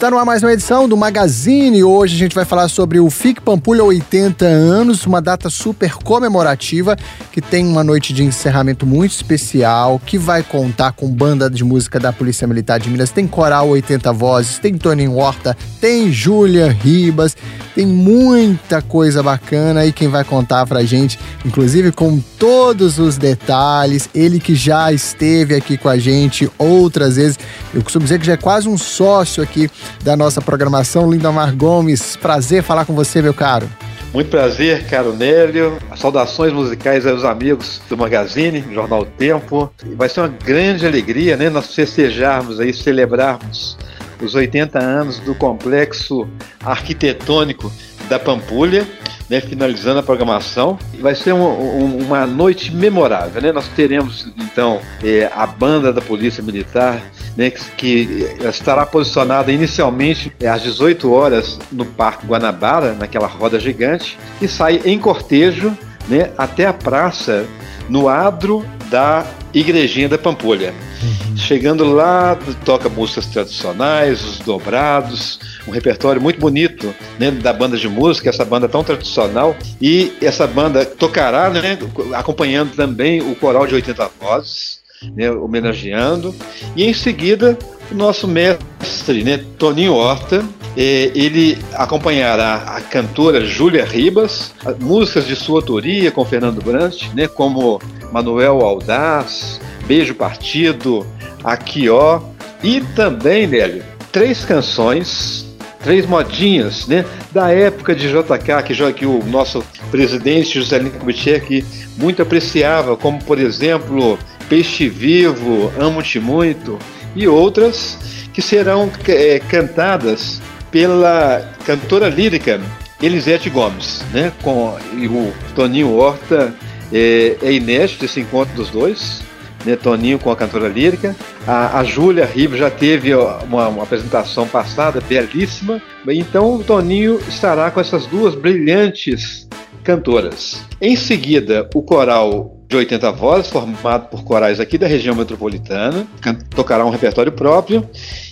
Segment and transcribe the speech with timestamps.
[0.00, 1.84] Está no ar mais uma edição do Magazine.
[1.84, 6.96] Hoje a gente vai falar sobre o FIC Pampulha 80 anos, uma data super comemorativa
[7.30, 12.00] que tem uma noite de encerramento muito especial, que vai contar com banda de música
[12.00, 17.36] da Polícia Militar de Minas, tem coral 80 vozes, tem Toninho Horta, tem Júlia Ribas,
[17.74, 19.84] tem muita coisa bacana.
[19.84, 25.54] E quem vai contar pra gente, inclusive com todos os detalhes, ele que já esteve
[25.54, 27.38] aqui com a gente outras vezes,
[27.74, 29.70] eu costumo dizer que já é quase um sócio aqui
[30.02, 31.10] da nossa programação.
[31.10, 33.68] Lindomar Gomes, prazer falar com você, meu caro.
[34.12, 35.78] Muito prazer, caro Nélio.
[35.96, 39.70] Saudações musicais aos amigos do Magazine, Jornal Tempo.
[39.96, 41.48] Vai ser uma grande alegria, né?
[41.48, 43.76] Nós festejarmos aí, celebrarmos
[44.20, 46.28] os 80 anos do complexo
[46.64, 47.72] arquitetônico
[48.08, 48.86] da Pampulha
[49.30, 50.76] né, finalizando a programação.
[50.98, 53.40] Vai ser um, um, uma noite memorável.
[53.40, 53.52] Né?
[53.52, 57.00] Nós teremos, então, é, a banda da Polícia Militar,
[57.36, 64.18] né, que, estará posicionada inicialmente é, às 18 horas no Parque Guanabara, naquela roda gigante,
[64.40, 65.76] e sai em cortejo
[66.08, 67.46] né, até a praça,
[67.88, 70.72] no adro da Igrejinha da Pampulha.
[71.02, 71.36] Uhum.
[71.36, 77.88] Chegando lá, toca músicas tradicionais, os dobrados, um repertório muito bonito né, da banda de
[77.88, 79.56] música, essa banda tão tradicional.
[79.80, 81.78] E essa banda tocará, né,
[82.14, 84.79] acompanhando também o coral de 80 vozes,
[85.14, 86.34] né, homenageando.
[86.76, 87.58] E em seguida,
[87.90, 90.44] o nosso mestre, né, Toninho Horta,
[90.76, 97.26] eh, ele acompanhará a cantora Júlia Ribas, músicas de sua autoria com Fernando Brant, né,
[97.26, 97.80] como
[98.12, 101.06] Manuel Aldaz, Beijo Partido,
[101.42, 102.22] Aquió
[102.62, 105.48] e também, Nélio, três canções
[105.82, 107.04] três modinhas, né?
[107.32, 111.64] Da época de JK, que, que o nosso presidente José Lino Kubitschek
[111.96, 114.18] muito apreciava, como por exemplo
[114.50, 116.76] Peixe Vivo, Amo-te Muito,
[117.14, 117.96] e outras
[118.34, 122.60] que serão é, cantadas pela cantora lírica
[123.00, 124.32] Elisete Gomes, né?
[124.42, 126.52] Com e o Toninho Horta
[126.92, 129.22] é, é inédito esse encontro dos dois
[129.64, 131.14] né, Toninho com a cantora lírica.
[131.46, 135.80] A, a Júlia Ribeiro já teve uma, uma, apresentação passada belíssima.
[136.08, 139.48] Então o Toninho estará com essas duas brilhantes
[139.84, 140.60] cantoras.
[140.80, 146.06] Em seguida, o coral de 80 vozes, formado por corais aqui da região metropolitana,
[146.54, 147.84] tocará um repertório próprio.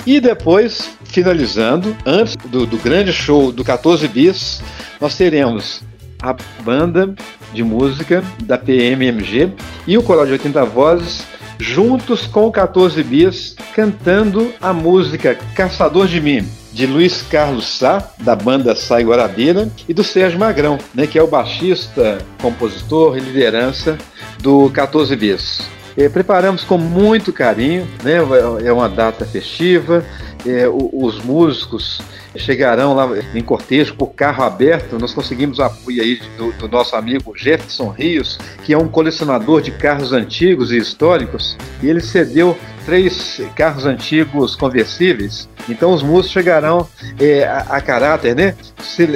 [0.06, 4.62] E depois, finalizando, antes do, do grande show do 14 Bis,
[5.00, 5.82] nós teremos
[6.22, 7.16] a banda
[7.52, 9.52] de música da PMMG
[9.88, 11.24] e o coral de 80 vozes
[11.58, 18.08] juntos com o 14 Bis cantando a música Caçador de Mim de Luiz Carlos Sá,
[18.18, 23.20] da banda Sai Guarabira, e do Sérgio Magrão, né, que é o baixista, compositor e
[23.20, 23.98] liderança
[24.38, 25.60] do 14 Bis.
[25.96, 28.18] É, preparamos com muito carinho, né,
[28.64, 30.04] é uma data festiva,
[30.46, 32.00] é, os músicos
[32.36, 35.00] chegarão lá em cortejo por carro aberto.
[35.00, 39.60] Nós conseguimos o apoio aí do, do, nosso amigo Jefferson Rios, que é um colecionador
[39.60, 42.56] de carros antigos e históricos, e ele cedeu
[42.88, 45.46] três carros antigos conversíveis.
[45.68, 46.88] Então os músicos chegarão
[47.20, 48.54] é, a, a, caráter, né?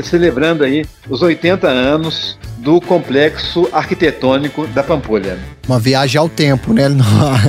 [0.02, 5.36] celebrando aí os 80 anos do complexo arquitetônico da Pampulha.
[5.66, 6.84] Uma viagem ao tempo, né?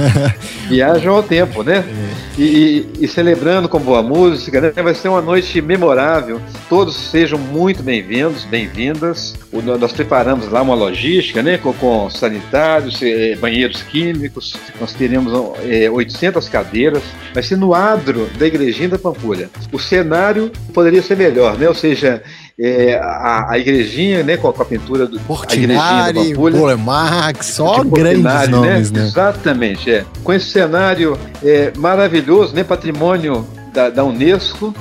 [0.67, 1.83] viagem ao tempo, né?
[1.87, 2.41] É.
[2.41, 4.71] E, e, e, celebrando com boa música, né?
[4.71, 6.41] Vai ser uma noite memorável.
[6.67, 9.35] Todos sejam muito bem-vindos, bem-vindas.
[9.51, 11.57] Nós preparamos lá uma logística, né?
[11.57, 14.55] Com, com sanitários, eh, banheiros químicos.
[14.79, 15.33] Nós teremos
[15.63, 16.12] é, 800
[16.49, 17.03] cadeiras.
[17.33, 19.49] Vai ser no adro da Igrejinha da Pampulha.
[19.71, 21.67] O cenário poderia ser melhor, né?
[21.67, 22.21] Ou seja,
[22.59, 28.23] é, a, a, igrejinha, né, com a, com a pintura do Portinari, Polemax, só grandes
[28.23, 28.47] né?
[28.47, 29.01] nomes, né?
[29.01, 29.07] né?
[29.07, 30.05] Exatamente, é.
[30.23, 34.73] Com esse cenário é, maravilhoso, né, patrimônio da, da Unesco,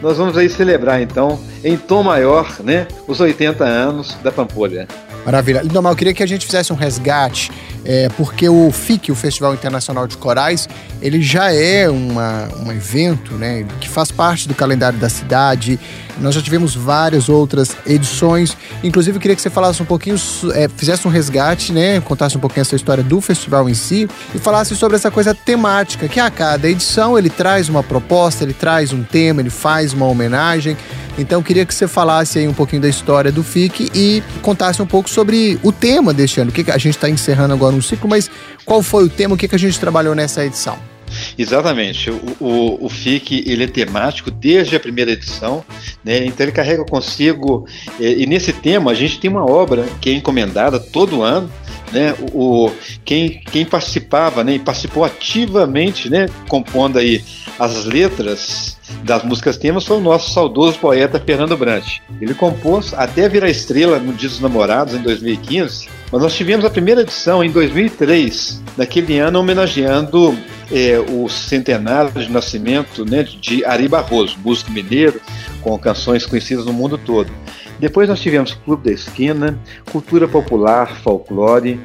[0.00, 4.88] nós vamos aí celebrar então, em tom maior, né, os 80 anos da Pampolha.
[5.28, 5.60] Maravilha.
[5.60, 7.52] Lindomar, eu queria que a gente fizesse um resgate,
[7.84, 10.66] é, porque o FIC, o Festival Internacional de Corais,
[11.02, 15.78] ele já é uma, um evento né, que faz parte do calendário da cidade.
[16.18, 18.56] Nós já tivemos várias outras edições.
[18.82, 20.16] Inclusive, eu queria que você falasse um pouquinho,
[20.54, 24.38] é, fizesse um resgate, né, contasse um pouquinho essa história do festival em si e
[24.38, 28.94] falasse sobre essa coisa temática, que a cada edição ele traz uma proposta, ele traz
[28.94, 30.74] um tema, ele faz uma homenagem.
[31.18, 34.86] Então, queria que você falasse aí um pouquinho da história do FIC e contasse um
[34.86, 36.50] pouco sobre o tema deste ano.
[36.50, 38.30] O que a gente está encerrando agora um ciclo, mas
[38.64, 40.78] qual foi o tema, o que a gente trabalhou nessa edição?
[41.36, 42.10] Exatamente.
[42.10, 45.64] O, o, o, FIC ele é temático desde a primeira edição,
[46.04, 46.24] né?
[46.24, 47.66] então ele carrega consigo.
[47.98, 51.50] E, e, nesse tema a gente tem uma obra que é encomendada todo ano,
[51.92, 52.70] né, o,
[53.04, 57.22] quem, quem participava, né, e participou ativamente, né, compondo aí
[57.58, 61.98] as letras das músicas temas foi o nosso saudoso poeta Fernando Brant.
[62.20, 66.70] Ele compôs até virar estrela no Dia dos Namorados em 2015, mas nós tivemos a
[66.70, 70.36] primeira edição em 2003, naquele ano homenageando
[70.70, 75.20] é, o centenário de nascimento né, de Ari Barroso, músico mineiro,
[75.60, 77.30] com canções conhecidas no mundo todo.
[77.78, 79.58] Depois nós tivemos Clube da Esquina,
[79.90, 81.80] Cultura Popular, Folclore,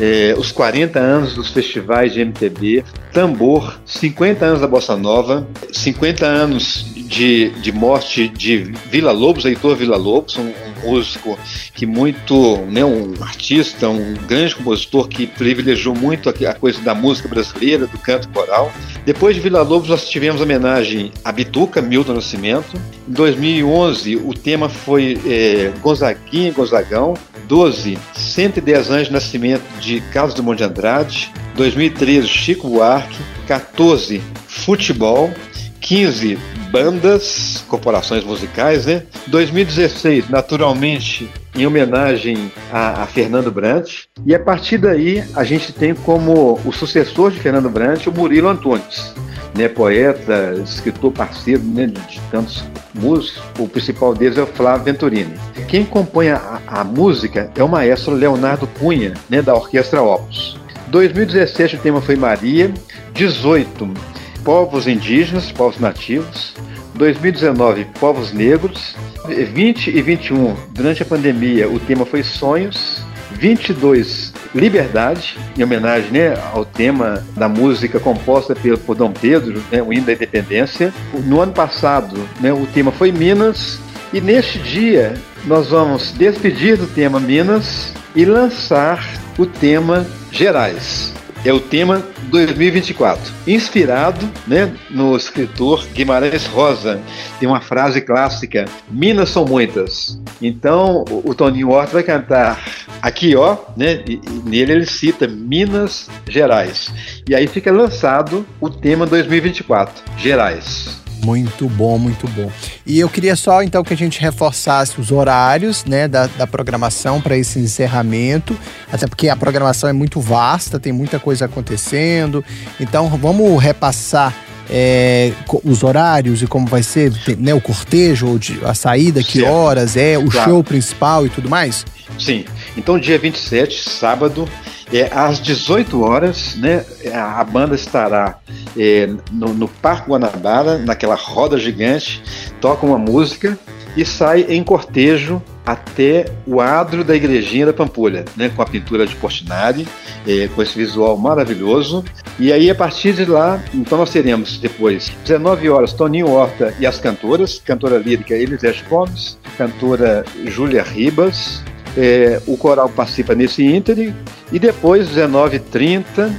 [0.00, 6.26] é, os 40 anos dos festivais de MTB, Tambor, 50 anos da Bossa Nova, 50
[6.26, 8.58] anos de, de morte de
[8.90, 11.38] Vila Lobos, Heitor Vila Lobos, um, um músico
[11.74, 17.28] que muito, né, um artista, um grande compositor que privilegiou muito a, coisa da música
[17.28, 18.72] brasileira, do canto coral.
[19.04, 22.76] Depois de Vila Lobos nós tivemos homenagem a Bituca, Milton Nascimento.
[23.08, 27.14] Em 2011 o tema foi é, Gonzaguinha, Gonzagão.
[27.46, 31.32] 12, 110 anos de nascimento de Carlos Drummond de Andrade.
[31.54, 33.16] 2013, Chico Buarque.
[33.46, 35.32] 14, futebol.
[35.80, 36.36] 15,
[36.76, 39.04] bandas, corporações musicais, né?
[39.28, 44.04] 2016, naturalmente, em homenagem a, a, Fernando Brant.
[44.26, 48.48] E a partir daí, a gente tem como o sucessor de Fernando Brant o Murilo
[48.48, 49.14] Antunes,
[49.56, 49.68] né?
[49.68, 51.86] poeta, escritor parceiro né?
[51.86, 52.62] de, tantos
[52.92, 53.42] músicos.
[53.58, 55.32] O principal deles é o Flávio Venturini.
[55.68, 59.40] Quem compõe a, a música é o maestro Leonardo Cunha, né?
[59.40, 60.60] da Orquestra Opus.
[60.88, 62.72] 2017 o tema foi Maria.
[63.14, 64.15] 18
[64.46, 66.54] povos indígenas, povos nativos.
[66.94, 68.94] 2019, povos negros.
[69.26, 73.04] 20 e 21, durante a pandemia, o tema foi sonhos.
[73.32, 79.82] 22, liberdade, em homenagem né, ao tema da música composta pelo, por Dom Pedro, né,
[79.82, 80.94] o hino da independência.
[81.24, 83.80] No ano passado, né, o tema foi Minas.
[84.12, 85.14] E neste dia,
[85.44, 89.04] nós vamos despedir do tema Minas e lançar
[89.36, 91.15] o tema Gerais
[91.46, 97.00] é o tema 2024, inspirado né, no escritor Guimarães Rosa.
[97.38, 100.20] Tem uma frase clássica: Minas são muitas.
[100.42, 102.64] Então o, Toninho Horta vai cantar
[103.00, 104.02] aqui, ó, né?
[104.08, 106.90] E, e nele ele cita Minas Gerais.
[107.28, 111.05] E aí fica lançado o tema 2024, Gerais.
[111.24, 112.50] Muito bom, muito bom.
[112.84, 117.20] E eu queria só então que a gente reforçasse os horários né, da, da programação
[117.20, 118.56] para esse encerramento,
[118.92, 122.44] até porque a programação é muito vasta, tem muita coisa acontecendo.
[122.78, 124.34] Então vamos repassar
[124.68, 125.32] é,
[125.64, 129.52] os horários e como vai ser né, o cortejo, a saída, que certo.
[129.52, 130.50] horas é, o claro.
[130.50, 131.84] show principal e tudo mais?
[132.18, 132.44] Sim.
[132.76, 134.48] Então, dia 27, sábado,
[134.92, 138.38] é, às 18 horas, né, a banda estará
[138.76, 142.22] é, no, no Parque Guanabara, naquela roda gigante,
[142.60, 143.58] toca uma música
[143.96, 149.04] e sai em cortejo até o adro da igrejinha da Pampulha, né, com a pintura
[149.06, 149.88] de Portinari,
[150.26, 152.04] é, com esse visual maravilhoso.
[152.38, 156.86] E aí, a partir de lá, então nós teremos depois, 19 horas, Toninho Horta e
[156.86, 161.62] as cantoras, cantora lírica Elisete Gomes, cantora Júlia Ribas,
[161.96, 164.14] é, o coral participa nesse ínterim
[164.52, 166.32] e depois 19h30,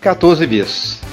[0.00, 1.11] 14 bis.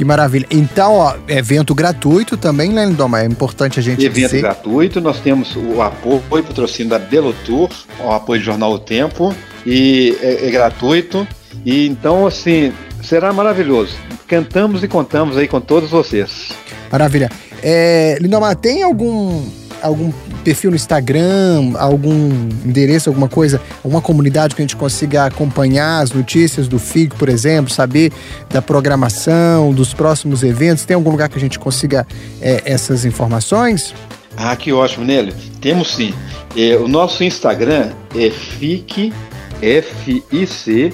[0.00, 0.46] Que maravilha.
[0.50, 3.20] Então, ó, evento gratuito também, né, Lindoma?
[3.20, 4.38] É importante a gente evento dizer.
[4.38, 7.68] Evento gratuito, nós temos o apoio e patrocínio da Belo Tour,
[8.02, 9.36] o apoio do Jornal O Tempo,
[9.66, 11.28] e é, é gratuito.
[11.66, 13.94] E então, assim, será maravilhoso.
[14.26, 16.48] Cantamos e contamos aí com todos vocês.
[16.90, 17.30] Maravilha.
[17.62, 19.44] É, Lindomar, tem algum
[19.82, 20.12] algum
[20.44, 22.30] perfil no Instagram, algum
[22.64, 27.28] endereço, alguma coisa, alguma comunidade que a gente consiga acompanhar as notícias do FIG, por
[27.28, 28.12] exemplo, saber
[28.48, 30.84] da programação, dos próximos eventos?
[30.84, 32.06] Tem algum lugar que a gente consiga
[32.40, 33.94] é, essas informações?
[34.36, 35.34] Ah, que ótimo, Nélio.
[35.60, 36.14] Temos sim.
[36.56, 39.12] É, o nosso Instagram é FIC,
[39.60, 40.92] F-I-C,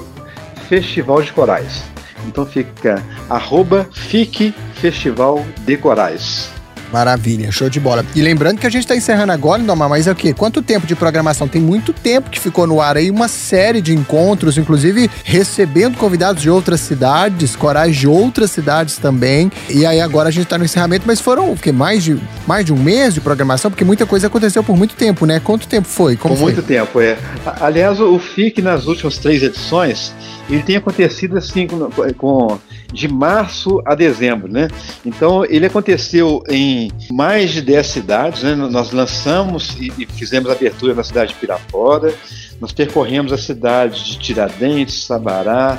[0.68, 1.82] Festival de Corais.
[2.26, 6.55] Então fica arroba FIC Festival de Corais.
[6.92, 8.04] Maravilha, show de bola.
[8.14, 10.32] E lembrando que a gente está encerrando agora, Indoma, mas é o quê?
[10.32, 11.48] Quanto tempo de programação?
[11.48, 16.42] Tem muito tempo que ficou no ar aí, uma série de encontros, inclusive recebendo convidados
[16.42, 19.50] de outras cidades, corais de outras cidades também.
[19.68, 21.72] E aí agora a gente está no encerramento, mas foram o quê?
[21.72, 23.70] Mais de, mais de um mês de programação?
[23.70, 25.40] Porque muita coisa aconteceu por muito tempo, né?
[25.40, 26.16] Quanto tempo foi?
[26.16, 26.52] Como por foi?
[26.52, 27.18] muito tempo, é.
[27.60, 30.12] Aliás, o FIC nas últimas três edições,
[30.48, 32.58] ele tem acontecido assim com, com
[32.92, 34.68] de março a dezembro, né?
[35.04, 38.54] Então ele aconteceu em mais de 10 cidades, né?
[38.54, 42.14] Nós lançamos e, e fizemos abertura na cidade de Pirapora,
[42.60, 45.78] nós percorremos a cidade de Tiradentes, Sabará,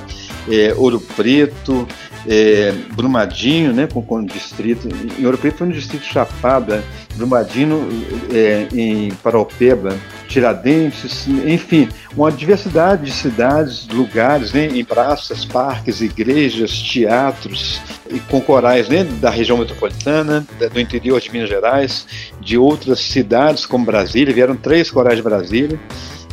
[0.50, 1.88] é, Ouro Preto,
[2.28, 4.88] é, Brumadinho, né, com, com distrito.
[5.20, 6.84] Em Ouro Preto foi no distrito Chapada,
[7.16, 7.88] Brumadinho
[8.32, 9.98] é, em Paraupeba,
[10.28, 18.42] Tiradentes, enfim, uma diversidade de cidades, lugares, né, em praças, parques, igrejas, teatros, e com
[18.42, 22.06] corais né, da região metropolitana, do interior de Minas Gerais,
[22.42, 25.80] de outras cidades como Brasília, vieram três corais de Brasília,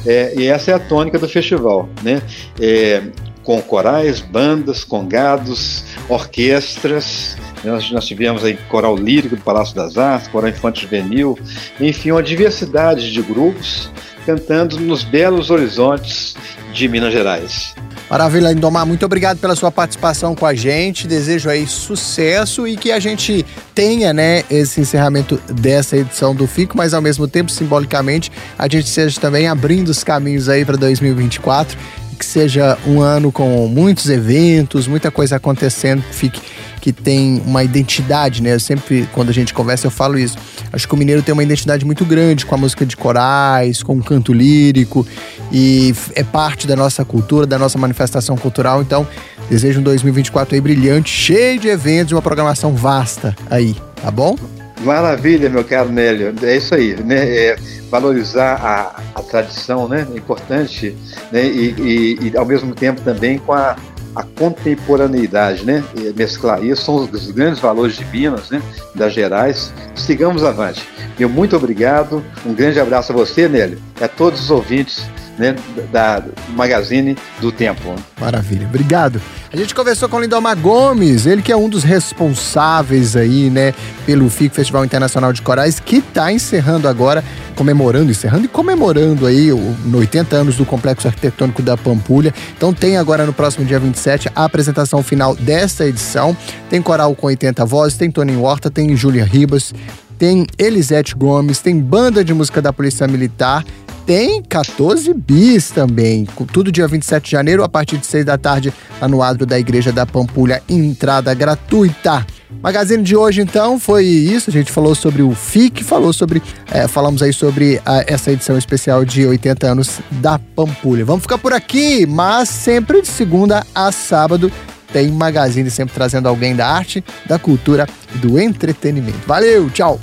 [0.07, 2.21] é, e essa é a tônica do festival, né?
[2.61, 3.03] É,
[3.45, 7.37] com corais, bandas, congados, orquestras.
[7.63, 11.39] Nós, nós tivemos aí coral lírico do Palácio das Artes, coral infantil juvenil,
[11.79, 13.91] enfim, uma diversidade de grupos
[14.27, 16.35] cantando nos belos horizontes
[16.73, 17.75] de Minas Gerais.
[18.11, 21.07] Maravilha, Lindomar, muito obrigado pela sua participação com a gente.
[21.07, 26.77] Desejo aí sucesso e que a gente tenha, né, esse encerramento dessa edição do FICO,
[26.77, 31.77] mas ao mesmo tempo, simbolicamente, a gente seja também abrindo os caminhos aí para 2024
[32.15, 36.41] que seja um ano com muitos eventos, muita coisa acontecendo, que fique
[36.85, 38.53] que tem uma identidade, né?
[38.53, 40.37] Eu sempre, quando a gente conversa, eu falo isso.
[40.71, 43.97] Acho que o mineiro tem uma identidade muito grande com a música de corais, com
[43.97, 45.07] o canto lírico,
[45.51, 48.83] e é parte da nossa cultura, da nossa manifestação cultural.
[48.83, 49.09] Então,
[49.49, 54.37] desejo um 2024 aí brilhante, cheio de eventos uma programação vasta aí, tá bom?
[54.85, 56.35] Maravilha, meu caro Nélio.
[56.43, 57.17] É isso aí, né?
[57.17, 57.57] É
[57.91, 60.07] valorizar a, a tradição, né?
[60.13, 60.95] É importante,
[61.33, 61.45] né?
[61.47, 63.77] E, e, e, ao mesmo tempo também com a,
[64.15, 65.83] a contemporaneidade, né?
[65.97, 68.05] E mesclar isso são os grandes valores de
[68.51, 68.63] né?
[68.95, 69.73] Das Gerais.
[69.95, 70.87] Sigamos avante.
[71.19, 72.23] Meu muito obrigado.
[72.45, 75.05] Um grande abraço a você, Nélio, e a todos os ouvintes
[75.39, 75.57] né,
[75.93, 77.95] da Magazine do Tempo.
[78.21, 79.21] Maravilha, obrigado.
[79.53, 83.73] A gente conversou com o Lindomar Gomes, ele que é um dos responsáveis aí, né,
[84.05, 87.25] pelo FIC Festival Internacional de Corais, que está encerrando agora,
[87.55, 89.51] comemorando, encerrando e comemorando aí
[89.85, 92.35] no 80 anos do Complexo Arquitetônico da Pampulha.
[92.57, 96.37] Então tem agora no próximo dia 27 a apresentação final desta edição.
[96.69, 99.73] Tem coral com 80 vozes, tem Tony Horta, tem Júlia Ribas,
[100.19, 103.65] tem Elisete Gomes, tem banda de música da Polícia Militar
[104.07, 106.27] tem 14 bis também.
[106.53, 109.59] Tudo dia 27 de janeiro, a partir de 6 da tarde, lá no adro da
[109.59, 112.27] Igreja da Pampulha, entrada gratuita.
[112.63, 114.51] Magazine de hoje, então, foi isso.
[114.51, 116.43] A gente falou sobre o FIC, falou sobre.
[116.71, 121.05] É, falamos aí sobre a, essa edição especial de 80 anos da Pampulha.
[121.05, 124.53] Vamos ficar por aqui, mas sempre de segunda a sábado
[124.93, 129.27] tem Magazine, sempre trazendo alguém da arte, da cultura e do entretenimento.
[129.27, 129.99] Valeu, tchau!